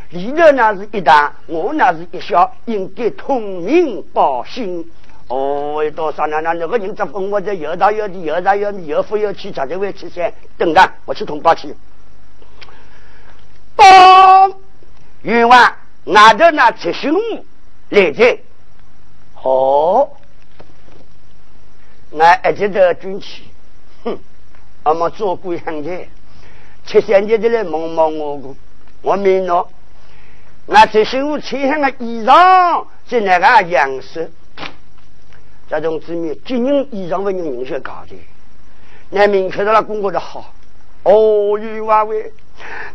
[0.09, 4.89] 李大那是一大，我那是一小，应该通名报姓。
[5.27, 6.53] 哦，多少年了？
[6.53, 10.31] 那个人在问我这有大有的，有大有有富有气，才才会去噻。
[10.57, 11.75] 等着，我去通报去。
[13.75, 13.85] 报，
[15.23, 17.13] 冤枉，拿着那七星
[17.89, 18.39] 来着。
[19.41, 20.09] 哦。
[22.17, 23.43] 俺一直都军旗，
[24.05, 24.17] 哼，
[24.83, 26.07] 阿妈做鬼行的，
[26.85, 28.55] 七三年的来摸摸我个，
[29.01, 29.67] 我明了。
[30.67, 34.31] 我这身我穿上的衣裳是哪个样式？
[35.67, 38.15] 这种子民，今年衣裳为人人些搞的，
[39.09, 40.53] 那明确的那工作的好。
[41.03, 42.31] 哦，有话喂，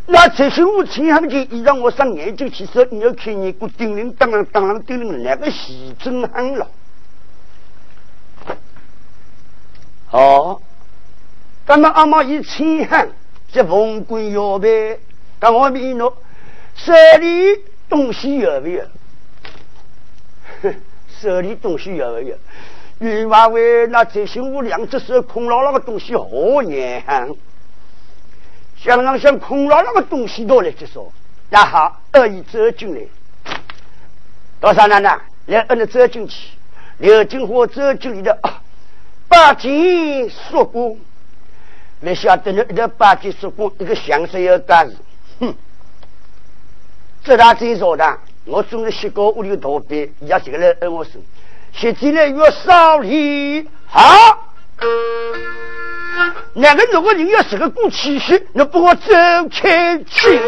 [0.05, 6.69] 那这身我穿上的衣裳，我上研究去说，你要看你个叮铃当啷当啷叮铃，那个是真狠了。
[10.11, 10.61] 哦，
[11.67, 13.07] 那么阿妈一穿上，
[13.51, 14.67] 这凤冠摇摆，
[15.39, 16.13] 跟我比喏。
[16.75, 18.83] 手里东西有没有？
[20.63, 20.75] 哼
[21.21, 22.35] 手里东西有没有？
[22.99, 26.25] 余华为那这些我两只手空落那个东西好
[26.63, 27.29] 难，
[28.77, 31.11] 想让想空落那个东西多来就说，
[31.49, 33.01] 那好，二姨走进来，
[34.59, 36.49] 多少奶奶来摁着走进去，
[36.99, 38.61] 刘金花走进来的啊，
[39.27, 40.95] 八斤说过，
[41.99, 44.95] 没晓得那一个八斤说过一个相声要干事，
[45.39, 45.55] 哼。
[47.23, 51.11] 这他真说的，我总是学过屋里的大便，也这个来摁我手，
[51.73, 54.47] 现在呢越少礼好。
[56.55, 59.13] 两个如果人要是个过气息，那帮我走
[59.51, 60.39] 开去。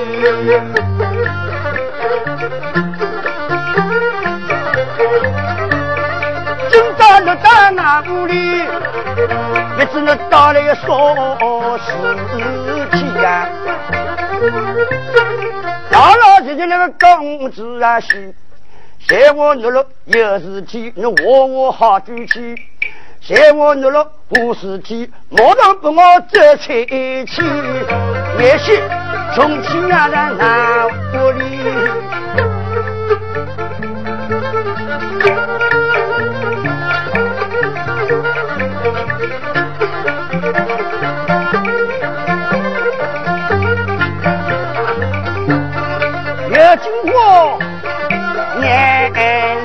[6.71, 8.57] 今朝你到哪屋里？
[9.77, 11.15] 也只能到来说
[11.77, 13.49] 事情呀。
[15.93, 18.33] 老老实实那个公子啊，是
[19.07, 22.55] 嫌我懦弱有事体，你我我好主气；
[23.21, 27.85] 嫌我懦弱无事体，马上把我走出去。
[28.39, 28.81] 也许
[29.35, 30.87] 从今啊，在哪
[31.37, 31.61] 里？
[46.83, 47.57] 经过
[48.61, 49.13] 眼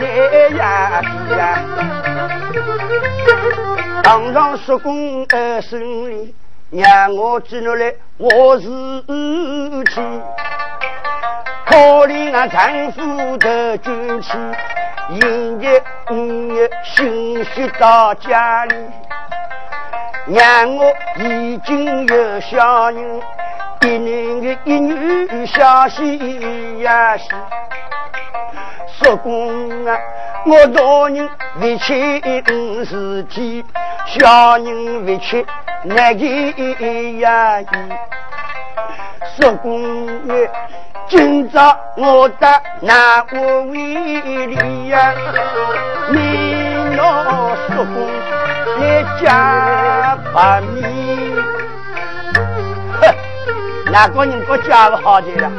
[0.01, 1.03] 泪呀
[1.37, 1.59] 呀，
[4.05, 6.33] 当上叔公的手里，
[6.71, 8.69] 让我记录来我是
[9.91, 10.01] 妻，
[11.67, 14.39] 可怜俺丈夫的军妻，
[15.11, 16.15] 一日五
[16.55, 18.77] 日心血到家里，
[20.29, 23.21] 让我已经有小人。
[23.83, 27.29] 一男的一女相惜呀西，
[29.01, 29.97] 说公啊，
[30.45, 31.29] 我大人
[31.61, 32.21] 委屈
[32.85, 33.64] 事体，
[34.07, 35.47] 小人委屈
[35.85, 37.67] 难给呀意。
[39.37, 40.35] 说公啊，
[41.09, 43.77] 今朝我得哪个为
[44.47, 45.12] 例呀？
[46.11, 48.09] 你老说公
[48.81, 51.28] 来家把米。
[53.90, 55.51] 哪个人不嫁不好的了？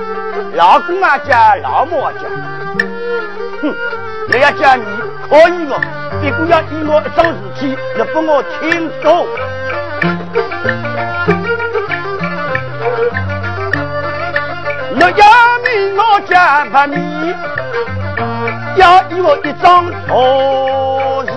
[0.55, 2.21] 老公啊嫁，老母啊嫁。
[3.61, 3.75] 哼，
[4.31, 4.83] 我要嫁你
[5.29, 5.79] 可以的，
[6.37, 9.27] 不过要以我一桩事体，你不我听懂。
[15.01, 15.23] 我要
[15.65, 16.95] 命我嫁不你，
[18.77, 21.31] 要以我一桩错事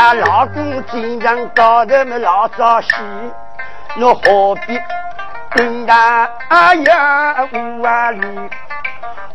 [0.00, 2.88] 那老公经常搞得么老早些，
[4.00, 4.78] 我何必
[5.50, 8.20] 跟他阿呀无啊里？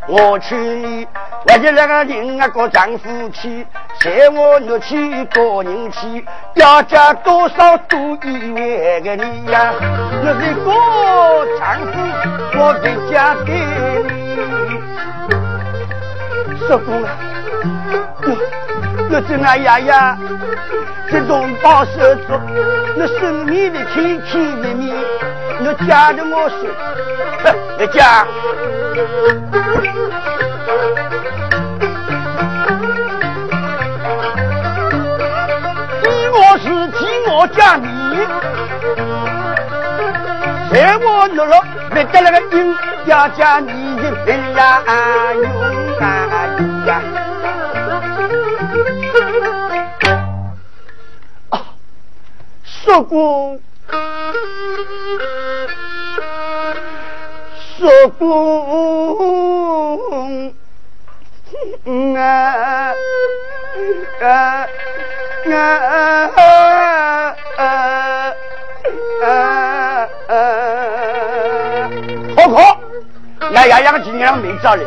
[0.08, 1.06] 我劝你，
[1.48, 3.66] 我就那个另外个丈夫去，
[4.00, 6.24] 嫌我若去个人去，
[6.54, 9.70] 要嫁多少都以为个你呀？
[10.22, 10.72] 我是个
[11.60, 11.92] 丈夫，
[12.58, 13.52] 我不嫁给
[14.08, 14.16] 你，
[16.66, 17.06] 说过了。
[19.10, 19.92] 我这那爷爷，
[21.10, 22.32] 这同胞手足，
[22.96, 24.92] 那生命的亲亲密密，
[25.60, 26.58] 你嫁的我说，
[27.78, 28.26] 你嫁。
[36.02, 36.98] 你我是替
[37.30, 37.86] 我嫁你，
[40.72, 42.74] 在我懦弱，没得那个硬
[43.06, 44.82] 要嫁你的人呀，
[45.40, 45.44] 勇
[52.94, 53.58] 说过，
[57.76, 57.90] 说
[58.20, 58.22] 过，
[62.16, 62.94] 啊
[64.20, 64.24] 啊
[65.50, 65.52] 啊
[67.56, 67.60] 啊啊
[69.24, 70.30] 啊！
[72.36, 72.54] 好可，
[73.50, 74.84] 那丫丫个今年没找嘞。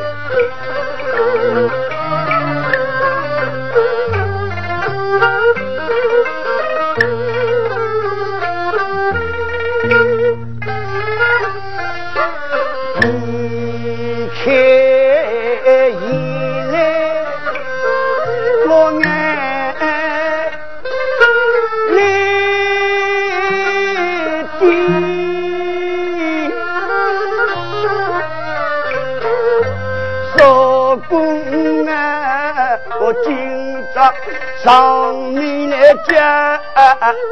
[34.63, 36.59] 上面来讲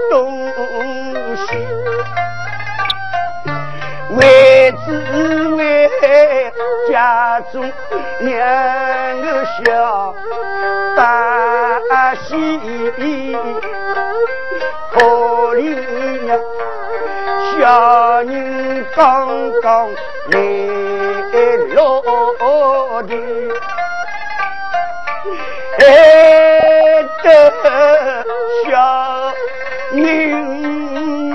[0.10, 0.52] 东
[1.36, 1.46] 西。
[4.18, 4.88] 为只
[5.56, 5.90] 为
[6.90, 7.72] 家中
[8.22, 10.16] 两个小
[10.96, 12.34] 大喜，
[14.92, 15.02] 可
[15.56, 16.30] 怜呀，
[17.60, 19.28] 小人刚
[19.62, 19.90] 刚
[20.32, 20.38] 来
[21.76, 21.84] 落
[23.04, 23.14] 地，
[25.80, 25.84] 哎
[27.24, 27.28] 的
[28.66, 29.34] 小
[29.94, 30.00] 人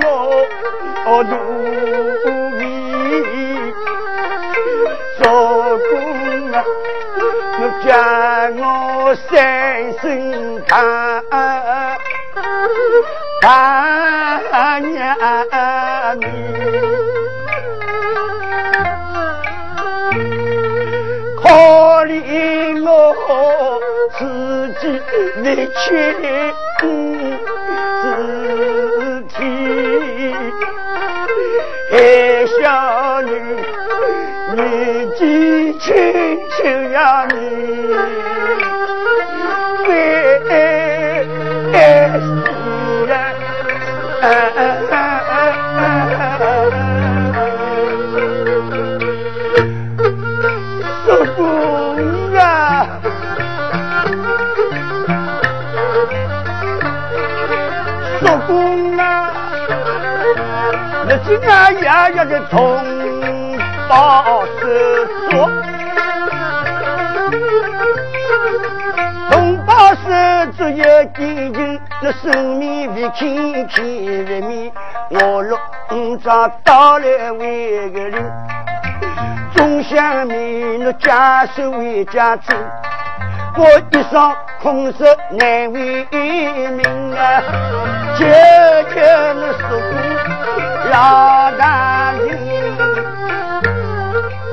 [0.05, 1.61] 哦，都。
[7.87, 7.97] 叫
[8.59, 9.31] 我三
[10.01, 11.25] 声看
[13.41, 14.89] 大娘
[16.21, 16.23] 你，
[21.43, 21.43] 可
[22.07, 22.60] 怜
[25.21, 25.93] 自己的亲
[26.79, 26.81] 自
[29.29, 29.31] 体，
[31.93, 31.95] 哎，
[32.47, 33.31] 小女，
[34.57, 34.61] 你
[35.19, 35.21] 记
[35.79, 35.89] 清
[36.57, 36.59] 清
[36.93, 37.35] 呀你。
[61.43, 62.59] 爷爷的同
[63.89, 65.49] 胞是说，
[69.31, 70.85] 同胞是只有
[71.15, 74.73] 弟弟，那生命为天天为命，
[75.11, 75.59] 我若
[75.93, 78.33] 五丈到来为个人，
[79.55, 82.53] 总想命那家守为家主，
[83.57, 86.85] 我一生空手难为民
[87.17, 87.43] 啊，
[88.17, 88.25] 求
[88.93, 89.01] 求
[89.35, 90.20] 那师傅
[90.91, 92.77] 老大人，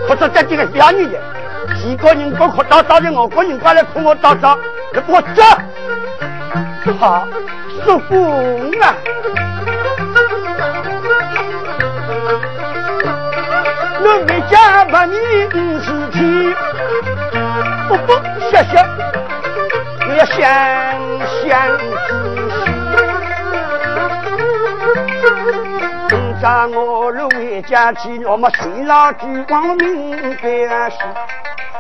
[0.08, 1.20] 或者在这个小女的，
[1.76, 4.58] 几个人过可到早的，我个人过来看我到早，
[5.08, 5.44] 我走，
[7.00, 7.28] 好，
[7.84, 8.14] 师傅
[8.82, 8.96] 啊，
[14.00, 15.16] 我没家把你
[15.56, 16.56] 五十天，
[17.88, 18.14] 不不，
[18.52, 18.78] 谢谢。
[20.18, 20.36] 要想
[21.44, 21.46] 想
[26.40, 30.98] 今朝我入回家去，我们新老举光明白是，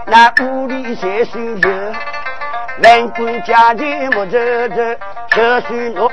[0.08, 1.70] 那屋里才算有，
[2.82, 4.40] 万贯家财莫走
[4.70, 4.76] 走，
[5.30, 6.12] 就算我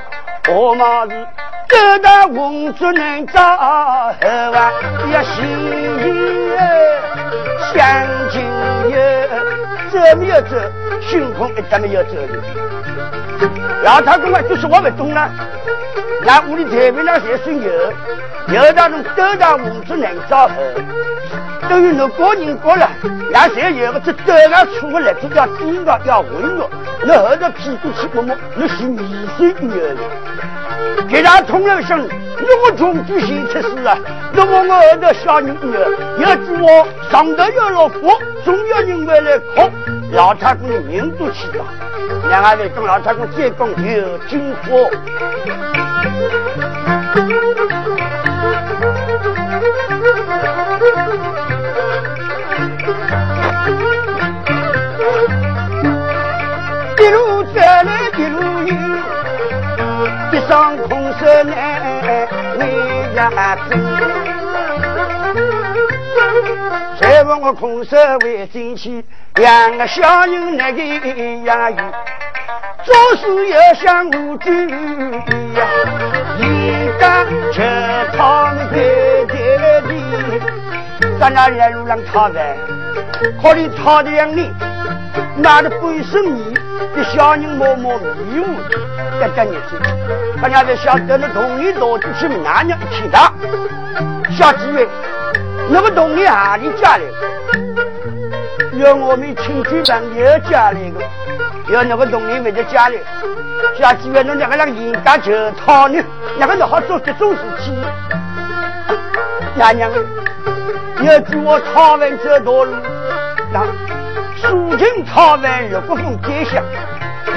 [0.52, 1.26] 我嘛是
[1.70, 4.70] 走到红烛能照后啊，
[5.10, 5.42] 要心
[6.00, 6.52] 意
[7.72, 7.80] 相
[8.30, 8.44] 亲
[8.90, 8.96] 友，
[9.90, 10.50] 走没有走？
[11.08, 12.10] 军空一点没有走，
[13.82, 15.28] 老太公啊，就是我不懂了。
[16.26, 17.70] 那屋里台面上全是油，
[18.48, 20.54] 油当中都到五子能造后，
[21.68, 22.88] 等于那个人过了，
[23.30, 26.70] 那谁有个这头上出不来，就要低个要温弱，
[27.02, 31.06] 那后头屁股去摸摸，那是泥水油的。
[31.08, 32.08] 给他通了声，
[32.38, 33.96] 那么穷举行出事啊！
[34.32, 39.70] 那么我后头小女儿，要知我上头有老婆，总有人会来哭。
[40.14, 41.64] 老太公的名都起了，
[42.28, 44.88] 两位跟老太公再讲有金货。
[56.96, 58.72] 一路走来一路有，
[60.32, 62.00] 一双空手难
[62.58, 62.62] 为
[63.16, 64.23] 家走。
[67.00, 69.04] 再问我空手为真气，
[69.36, 70.82] 两个小人那个
[71.44, 71.76] 呀有，
[72.84, 75.10] 做事要像无主意
[75.54, 75.66] 呀，
[76.38, 77.62] 一干就
[78.16, 78.74] 躺在
[79.26, 79.34] 地
[79.88, 80.40] 里，
[81.18, 82.56] 在那来路上讨饭，
[83.42, 84.52] 可你讨的两年，
[85.36, 86.54] 拿着半身米，
[86.94, 88.46] 给小人摸摸迷糊，
[89.20, 89.80] 在这日子，
[90.40, 93.32] 大家在晓得那同一老子去哪娘一听到，
[94.30, 94.86] 小几位。
[95.70, 97.04] 那个东西哪里家里？
[98.76, 102.98] 要我们亲戚朋友家来的，要那个东西没在家里，
[103.78, 106.02] 下几月那两个人人家就讨呢，
[106.38, 107.74] 那个人好做这种事情。
[109.54, 109.90] 娘娘，
[111.02, 112.72] 要叫我讨完这道路，
[113.52, 113.66] 当，
[114.36, 116.62] 肃清草原热国风街巷，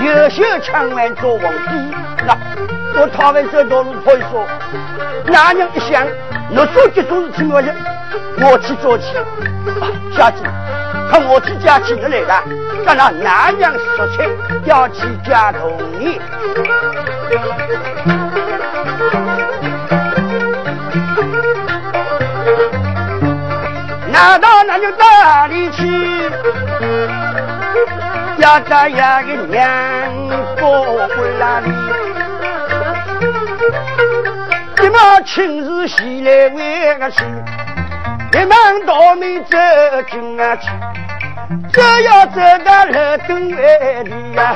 [0.03, 1.95] 优秀枪完做皇帝。
[2.25, 2.35] 那
[2.99, 4.45] 我草原这道路可以说，
[5.27, 6.05] 哪娘一想，
[6.55, 7.69] 我做这种事情我去，
[8.39, 9.05] 我去做去。
[10.15, 10.43] 小姐，
[11.11, 12.33] 看我去家请的来的，
[12.85, 14.25] 让那哪娘说亲
[14.65, 16.19] 要去家同意。
[24.11, 26.31] 拿到那就哪里去？
[28.37, 29.01] 要找一个
[29.49, 29.69] 娘
[30.59, 31.07] 过
[31.39, 31.69] 哪里？
[34.83, 37.23] 一毛亲自洗来为个去，
[38.33, 39.57] 一忙倒霉走
[40.11, 40.69] 进啊去，
[41.71, 44.55] 只要走到楼东外里呀，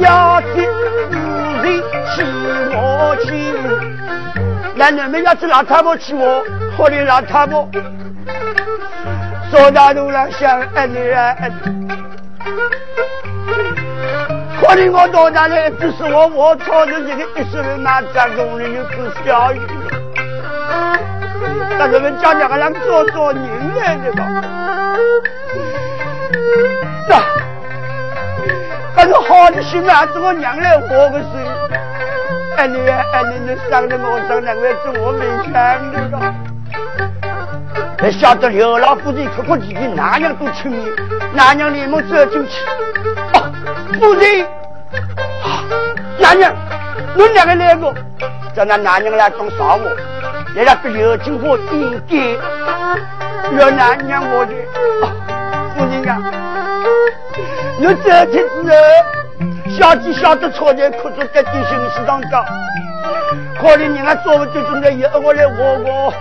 [0.00, 0.66] 要进
[1.10, 1.82] 无人
[2.14, 2.24] 去
[2.74, 3.32] 我去，
[4.74, 6.42] 那你们要去老太婆去我，
[6.76, 7.68] 或者老太婆。
[9.50, 11.36] 走大路上想爱你啊！
[14.58, 19.60] 可怜我到大来，只是我我操着这个一十人马战功里有个小雨。
[21.78, 23.42] 但是们家两个人做做人
[23.76, 24.26] 来的吧？
[27.08, 27.22] 那，
[28.94, 31.30] 但是好的心啊，是我娘来活个心。
[32.56, 35.52] 哎你啊，爱你，你伤的我伤，两个是我没想
[35.92, 36.34] 的吧？
[37.98, 40.90] 还晓得刘老夫人哭哭啼啼，哪样都亲你，
[41.32, 42.64] 哪娘连忙走进去。
[43.32, 43.50] 哦，
[43.98, 44.44] 夫人，
[45.42, 45.64] 啊，
[46.18, 46.52] 哪娘，
[47.14, 47.94] 你两个来过，
[48.54, 49.88] 叫那哪娘来当少我，
[50.54, 52.16] 来了被刘金花应该，
[53.58, 54.52] 要哪娘我的，
[55.74, 56.20] 夫人呀，
[57.78, 58.74] 你走进之后，
[59.70, 62.44] 小姐晓得错在哭着在点心食当中。
[63.58, 66.12] 可怜人家做不就正在由我来活我，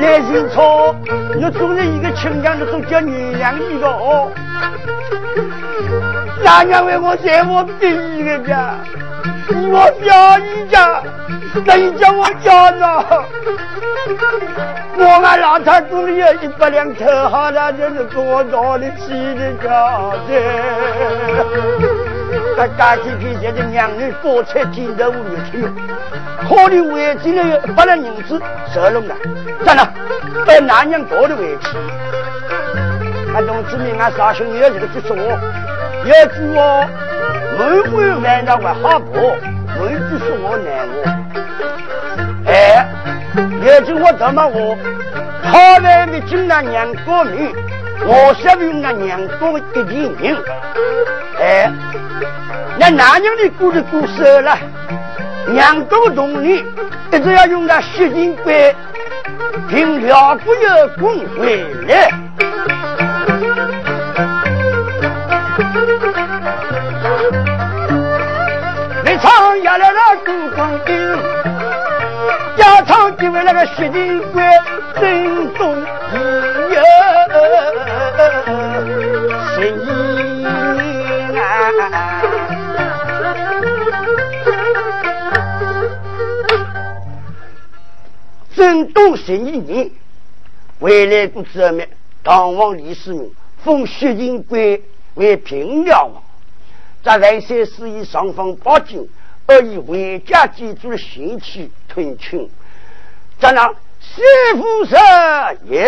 [0.00, 0.94] 来新草，
[1.36, 4.32] 你做了一个亲娘，你都叫原谅你个哦。
[6.42, 7.86] 哪娘为我在我逼
[8.18, 8.74] 一个家，
[9.48, 11.02] 我表姨家，
[11.64, 13.04] 那你叫我叫呢？
[14.98, 19.68] 我们老太肚里有一百两头好了，就是多少的气的家
[20.26, 20.30] 的。
[22.56, 25.72] 他家庭面前的娘女多彩金头无月天，
[26.48, 28.40] 可怜为进来有一百两银子
[28.74, 29.14] 收拢了，
[29.64, 29.92] 咋了？
[30.46, 31.68] 被男人多的委屈。
[33.34, 36.88] 俺同志们，俺绍兴有这个就说，有句话，
[37.58, 39.36] 门外万道为好婆，
[39.78, 40.96] 门句说我难我。
[42.46, 42.86] 哎，
[43.64, 44.54] 有句话怎么话？
[45.42, 47.54] 好来的进来娘过女，
[48.04, 49.86] 我想用那娘过一点
[50.20, 50.36] 命。
[51.40, 51.70] 哎。
[52.78, 54.58] 那男人的骨头骨瘦了，
[55.48, 56.62] 娘多动力，
[57.10, 58.74] 一直要用那血金龟，
[59.66, 62.12] 凭辽国有功回来。
[70.26, 70.92] 压来了杜光英，
[72.56, 73.64] 加场就为那个。
[73.66, 74.42] 血金龟
[74.98, 75.80] 心中
[76.70, 76.82] 有
[79.54, 80.44] 心意
[81.36, 81.40] 啊。
[88.54, 89.90] 正东十一年，
[90.80, 91.76] 未来过之后，
[92.24, 93.30] 唐王李世民
[93.62, 94.82] 封薛金贵
[95.14, 96.22] 为平辽王，
[97.02, 99.06] 在万岁司仪上方报警，
[99.46, 102.50] 而以回家祭祖的贤妻吞亲，
[103.38, 103.68] 在那
[104.00, 104.22] 师
[104.56, 104.98] 傅上
[105.68, 105.80] 有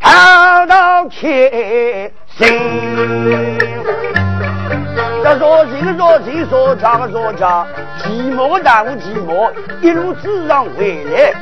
[0.00, 2.46] 滔滔千声。
[5.38, 7.66] 说人说人说家说家，
[8.02, 9.52] 寂寞的耽误寂寞，
[9.82, 11.34] 一路之上回来。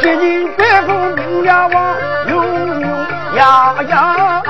[0.00, 2.03] 十年白骨明了望，永永
[3.36, 4.42] 呀呀。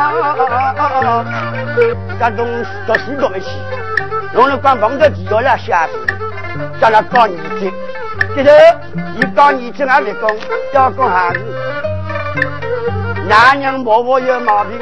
[2.18, 2.47] 咱东
[2.87, 3.47] 到西多没去，
[4.35, 5.93] 用了官方的地要来下死，
[6.80, 7.43] 叫他搞你的。
[8.37, 8.51] 这头
[9.16, 10.30] 一讲你这还没讲，
[10.72, 11.41] 要讲孩子，
[13.28, 14.78] 男人婆婆有毛病，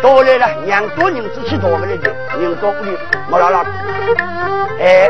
[0.00, 2.96] 多来了，娘多人子去多不来的，人多屋里
[3.30, 3.64] 没拉拉。
[4.78, 5.08] 哎，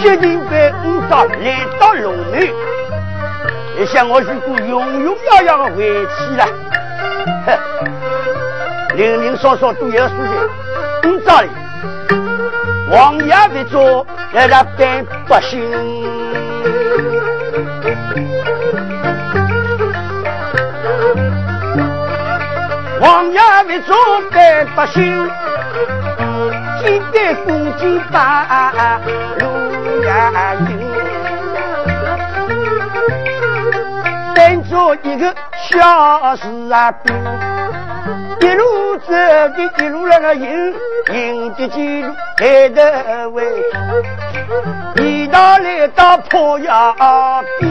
[0.00, 2.48] 薛定贵五早来到龙门，
[3.78, 6.46] 你想我如果永永远远的回去了，
[8.94, 11.48] 零零少少都有数的，五早里，
[12.90, 15.60] 王爷为做来了百百姓。
[23.00, 23.96] 王爷为做
[24.30, 25.30] 百百姓，
[26.84, 29.00] 几代公鸡把
[29.40, 30.12] 路眼
[34.72, 35.34] 做，一个
[35.68, 36.48] 小士
[37.04, 37.14] 兵，
[38.40, 40.74] 一路走的一路那个迎，
[41.12, 43.44] 迎的几路抬头位，
[44.96, 46.94] 一到来到坡崖
[47.60, 47.70] 边，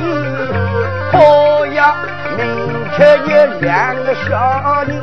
[1.12, 1.96] 坡崖
[2.38, 5.02] 明确有两个小人，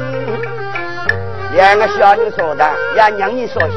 [1.56, 3.74] 两个小人说的，让娘你说些。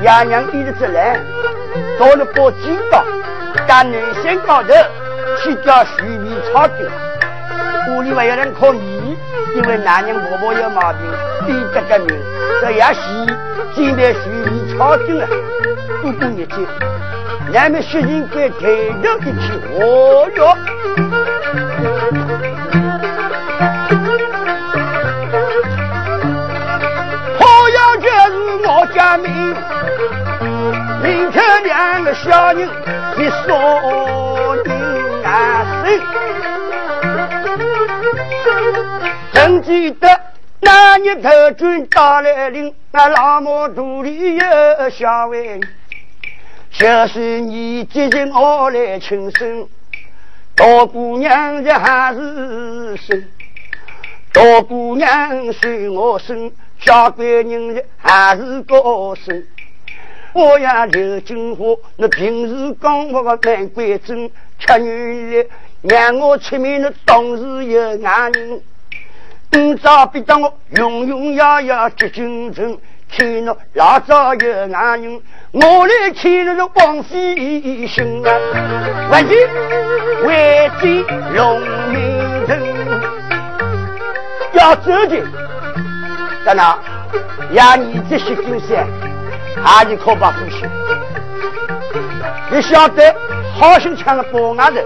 [0.00, 1.18] 爷娘一直来，
[1.98, 3.04] 到了宝鸡岛，
[3.66, 3.92] 在南
[4.22, 4.72] 山高头
[5.38, 6.90] 去钓水米草根。
[7.88, 9.16] 屋里还有人可疑，
[9.54, 11.00] 因为男人婆婆有毛病，
[11.46, 12.08] 逼得个命。
[12.60, 13.00] 这也是
[13.74, 15.26] 见到水米草根了，
[16.02, 16.54] 不过日子，
[17.54, 18.56] 俺们薛仁贵抬
[19.02, 20.56] 头一去，哦哟！
[27.38, 29.28] 好要就是我家明。
[31.02, 32.68] 明天两个小人
[33.16, 33.48] 一说，
[39.32, 40.08] 曾记得
[40.60, 45.60] 那年头军打来临，那老母肚里有小孩，
[46.70, 49.66] 就是你接近我来亲生，
[50.54, 53.24] 大姑娘这还是生，
[54.32, 58.76] 大姑娘随我生，小闺女还是个
[59.16, 59.42] 生。
[60.32, 61.64] 我呀，刘金花，
[61.96, 64.30] 那平时讲我个蛮乖真，
[64.60, 65.48] 吃女的
[65.82, 68.60] 让我出面，那当时有眼人。
[69.50, 72.78] 今朝逼得我永永远远结君臣，
[73.10, 75.22] 看那老早有眼人，
[75.52, 78.30] 我来看那个王妃心啊，
[79.10, 79.36] 万金
[80.26, 81.04] 为君
[81.34, 81.60] 龙
[81.90, 82.58] 明城，
[84.52, 85.22] 要走的，
[86.44, 86.78] 在哪？
[87.52, 88.76] 呀，你这些东西。
[89.62, 90.64] 还是可把呼吸。
[92.50, 93.14] 你晓得，
[93.52, 94.76] 好心抢了包外头，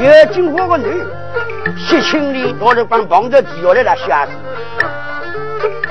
[0.00, 1.04] 有金花个女，
[1.76, 4.32] 七千里我都帮碰着地下来了吓死。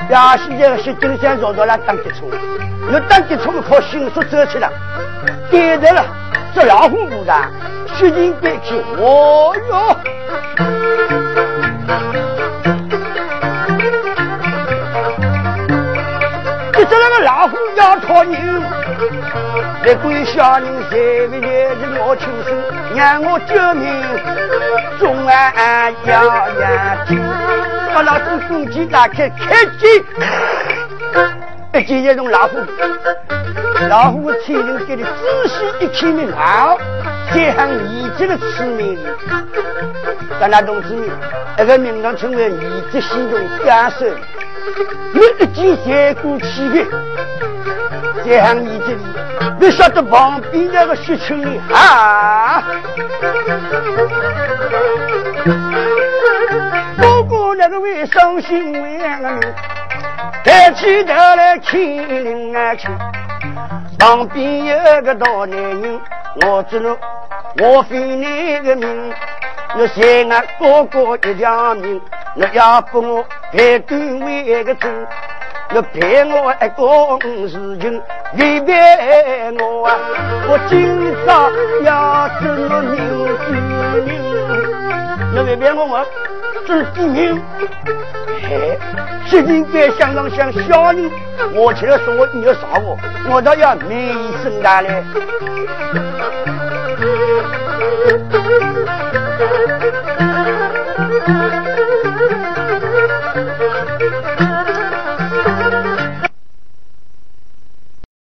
[0.09, 2.29] 呀，现在是金山绕到了当吉冲，
[2.89, 4.69] 那当吉冲靠迅速走起来，
[5.51, 6.05] 逮着了，
[6.55, 7.51] 这老虎不然，
[7.97, 9.97] 血尽别去，哦哟。
[16.89, 18.63] 这那个老虎要讨人，
[19.87, 22.61] 那鬼小人谁为也是我亲生，
[22.93, 23.87] 让我救命，
[24.99, 26.25] 众安要
[26.59, 27.17] 眼睛，
[27.95, 30.03] 把老子公鸡打开，开机，
[31.79, 32.57] 一见这种老虎，
[33.87, 36.77] 老虎天灵给的仔细一看明好，
[37.33, 38.99] 这行一级的出名，
[40.37, 41.09] 在那同志们，
[41.57, 44.05] 那个名堂称为一级心中感受。
[45.13, 46.85] 你一见三股气的，
[48.25, 48.99] 在行你这里，
[49.59, 52.63] 你晓得旁边那个雪青里啊？
[56.97, 59.39] 不过那个为伤心为个
[60.43, 62.87] 抬起头来看林啊去，
[63.99, 65.99] 旁边有个大男人，
[66.45, 66.95] 我知道
[67.59, 69.13] 我非你个命，
[69.77, 71.99] 我嫌俺哥哥一条命。
[72.35, 75.07] 你要不我陪官为个真，
[75.69, 78.01] 你骗我一个事情，
[78.33, 78.73] 你别
[79.59, 79.97] 我啊！
[80.47, 81.51] 我今朝
[81.83, 82.95] 要做人
[83.43, 83.51] 之
[84.05, 84.09] 命，
[85.33, 86.05] 你离别我我
[86.65, 87.41] 做地命。
[88.41, 88.79] 嘿，
[89.27, 91.11] 实情该相当像小人，
[91.53, 92.97] 我起来说我你要杀我，
[93.29, 95.03] 我倒要名声大嘞。